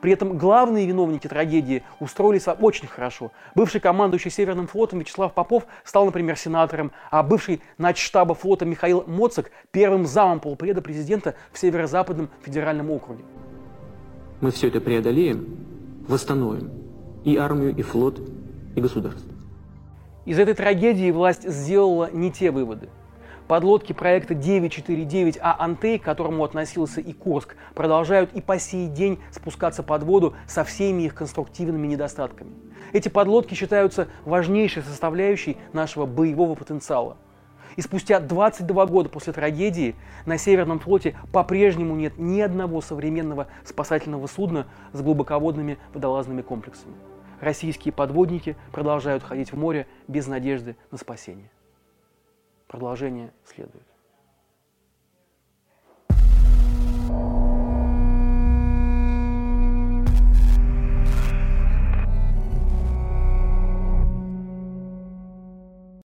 При 0.00 0.12
этом 0.12 0.36
главные 0.36 0.86
виновники 0.86 1.26
трагедии 1.28 1.82
устроились 2.00 2.46
очень 2.60 2.88
хорошо. 2.88 3.32
Бывший 3.54 3.80
командующий 3.80 4.30
Северным 4.30 4.66
флотом 4.66 4.98
Вячеслав 4.98 5.32
Попов 5.32 5.66
стал, 5.84 6.06
например, 6.06 6.36
сенатором, 6.36 6.92
а 7.10 7.22
бывший 7.22 7.60
начштаба 7.78 8.34
флота 8.34 8.64
Михаил 8.64 9.04
Моцик 9.06 9.50
первым 9.70 10.06
замом 10.06 10.40
полпреда 10.40 10.82
президента 10.82 11.34
в 11.52 11.58
Северо-Западном 11.58 12.28
федеральном 12.42 12.90
округе. 12.90 13.24
Мы 14.40 14.50
все 14.52 14.68
это 14.68 14.80
преодолеем, 14.80 15.67
восстановим 16.08 16.70
и 17.24 17.36
армию, 17.36 17.76
и 17.76 17.82
флот, 17.82 18.20
и 18.74 18.80
государство. 18.80 19.30
Из 20.24 20.38
этой 20.38 20.54
трагедии 20.54 21.10
власть 21.10 21.48
сделала 21.48 22.10
не 22.10 22.32
те 22.32 22.50
выводы. 22.50 22.88
Подлодки 23.46 23.94
проекта 23.94 24.34
949А 24.34 25.56
«Антей», 25.58 25.98
к 25.98 26.02
которому 26.02 26.44
относился 26.44 27.00
и 27.00 27.14
Курск, 27.14 27.56
продолжают 27.74 28.32
и 28.34 28.42
по 28.42 28.58
сей 28.58 28.88
день 28.88 29.18
спускаться 29.30 29.82
под 29.82 30.02
воду 30.02 30.34
со 30.46 30.64
всеми 30.64 31.04
их 31.04 31.14
конструктивными 31.14 31.86
недостатками. 31.86 32.52
Эти 32.92 33.08
подлодки 33.08 33.54
считаются 33.54 34.08
важнейшей 34.26 34.82
составляющей 34.82 35.56
нашего 35.72 36.04
боевого 36.04 36.54
потенциала. 36.54 37.16
И 37.78 37.80
спустя 37.80 38.18
22 38.18 38.86
года 38.86 39.08
после 39.08 39.32
трагедии 39.32 39.94
на 40.26 40.36
Северном 40.36 40.80
флоте 40.80 41.16
по-прежнему 41.32 41.94
нет 41.94 42.18
ни 42.18 42.40
одного 42.40 42.80
современного 42.80 43.46
спасательного 43.64 44.26
судна 44.26 44.66
с 44.92 45.00
глубоководными 45.00 45.78
водолазными 45.94 46.42
комплексами. 46.42 46.96
Российские 47.40 47.92
подводники 47.92 48.56
продолжают 48.72 49.22
ходить 49.22 49.52
в 49.52 49.56
море 49.56 49.86
без 50.08 50.26
надежды 50.26 50.74
на 50.90 50.98
спасение. 50.98 51.52
Продолжение 52.66 53.30
следует. 53.44 53.87